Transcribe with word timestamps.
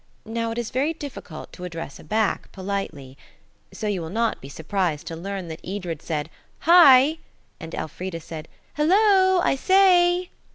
Now 0.25 0.49
it 0.49 0.57
is 0.57 0.71
very 0.71 0.93
difficult 0.93 1.53
to 1.53 1.63
address 1.63 1.99
a 1.99 2.03
back 2.03 2.51
politely. 2.51 3.19
So 3.71 3.85
you 3.85 4.01
will 4.01 4.09
not 4.09 4.41
be 4.41 4.49
surprised 4.49 5.05
to 5.05 5.15
learn 5.15 5.47
that 5.49 5.61
Edred 5.63 6.01
said, 6.01 6.31
"Hi!" 6.61 7.19
and 7.59 7.75
Elfrida 7.75 8.19
said, 8.19 8.47
"Halloa! 8.73 9.41
I 9.43 9.55
say!" 9.55 10.31